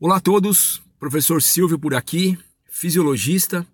[0.00, 2.38] Olá a todos, professor Silvio por aqui,
[2.70, 3.66] fisiologista,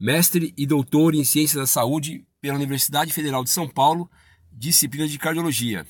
[0.00, 4.10] mestre e doutor em Ciências da Saúde pela Universidade Federal de São Paulo,
[4.50, 5.86] disciplina de Cardiologia,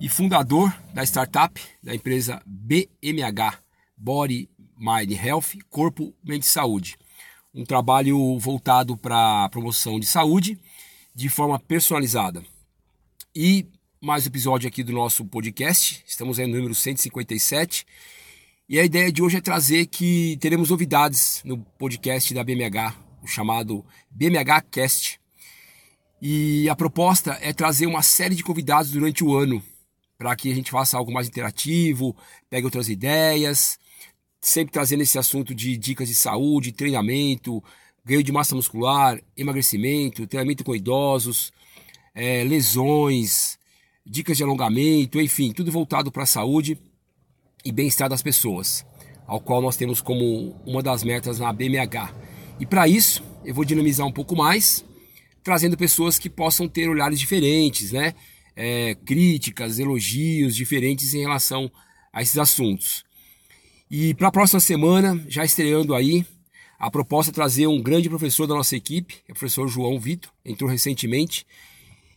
[0.00, 3.58] e fundador da startup da empresa BMH,
[3.94, 4.48] Body
[4.78, 6.96] Mind Health, Corpo, Mente Saúde.
[7.52, 10.58] Um trabalho voltado para a promoção de saúde
[11.14, 12.42] de forma personalizada.
[13.36, 13.66] E
[14.00, 17.84] mais um episódio aqui do nosso podcast, estamos aí no número 157,
[18.68, 23.26] e a ideia de hoje é trazer que teremos novidades no podcast da BMH, o
[23.26, 25.18] chamado BMH Cast.
[26.20, 29.62] E a proposta é trazer uma série de convidados durante o ano,
[30.18, 32.14] para que a gente faça algo mais interativo,
[32.50, 33.78] pegue outras ideias,
[34.38, 37.64] sempre trazendo esse assunto de dicas de saúde, treinamento,
[38.04, 41.54] ganho de massa muscular, emagrecimento, treinamento com idosos,
[42.14, 43.58] é, lesões,
[44.04, 46.78] dicas de alongamento, enfim, tudo voltado para a saúde
[47.68, 48.82] e bem-estar das pessoas,
[49.26, 52.14] ao qual nós temos como uma das metas na BMH.
[52.58, 54.82] E para isso, eu vou dinamizar um pouco mais,
[55.44, 58.14] trazendo pessoas que possam ter olhares diferentes, né?
[58.56, 61.70] É, críticas, elogios diferentes em relação
[62.10, 63.04] a esses assuntos.
[63.90, 66.24] E para a próxima semana, já estreando aí,
[66.78, 70.70] a proposta é trazer um grande professor da nossa equipe, o professor João Vitor, entrou
[70.70, 71.46] recentemente,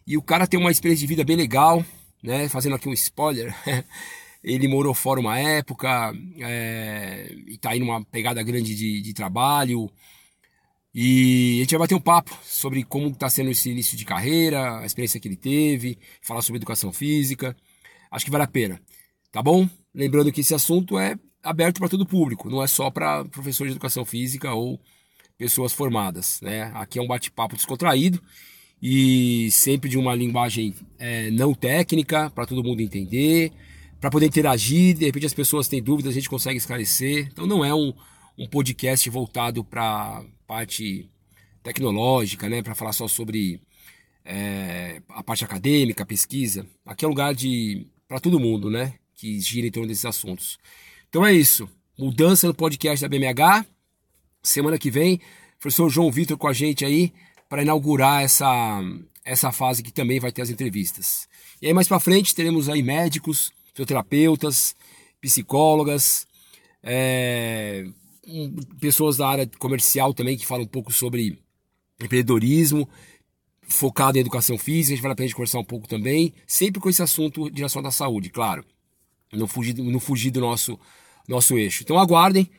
[0.07, 1.85] e o cara tem uma experiência de vida bem legal,
[2.23, 2.47] né?
[2.47, 3.53] Fazendo aqui um spoiler.
[4.43, 9.89] Ele morou fora uma época é, e está aí numa pegada grande de, de, trabalho.
[10.93, 14.79] E a gente vai bater um papo sobre como está sendo esse início de carreira,
[14.79, 17.55] a experiência que ele teve, falar sobre educação física.
[18.09, 18.81] Acho que vale a pena,
[19.31, 19.69] tá bom?
[19.93, 23.77] Lembrando que esse assunto é aberto para todo público, não é só para professores de
[23.77, 24.79] educação física ou
[25.37, 26.71] pessoas formadas, né?
[26.75, 28.21] Aqui é um bate-papo descontraído
[28.81, 33.51] e sempre de uma linguagem é, não técnica para todo mundo entender
[34.01, 37.29] para poder interagir, de repente as pessoas têm dúvidas, a gente consegue esclarecer.
[37.31, 37.93] Então não é um,
[38.35, 41.07] um podcast voltado para parte
[41.61, 43.61] tecnológica, né, para falar só sobre
[44.25, 46.65] é, a parte acadêmica, pesquisa.
[46.83, 50.57] Aqui é um lugar de para todo mundo, né, que gira em torno desses assuntos.
[51.07, 51.69] Então é isso.
[51.95, 53.67] Mudança no podcast da BMH.
[54.41, 55.21] Semana que vem,
[55.59, 57.13] professor João Vitor com a gente aí
[57.47, 58.81] para inaugurar essa
[59.23, 61.29] essa fase que também vai ter as entrevistas.
[61.61, 64.75] E aí mais para frente teremos aí médicos, fisioterapeutas,
[65.19, 66.27] psicólogas,
[66.83, 67.85] é,
[68.79, 71.39] pessoas da área comercial também que falam um pouco sobre
[71.99, 72.89] empreendedorismo,
[73.63, 76.89] focado em educação física, a gente vai a gente conversar um pouco também, sempre com
[76.89, 78.65] esse assunto direção da saúde, claro.
[79.31, 80.77] Não fugir, não fugir do nosso,
[81.27, 81.83] nosso eixo.
[81.83, 82.49] Então aguardem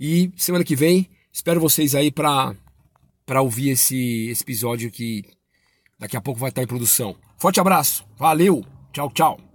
[0.00, 2.54] e semana que vem espero vocês aí para
[3.26, 5.24] para ouvir esse, esse episódio que
[5.98, 7.16] daqui a pouco vai estar em produção.
[7.36, 9.45] Forte abraço, valeu, tchau, tchau.